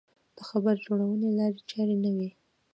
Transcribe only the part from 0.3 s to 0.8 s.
د خبر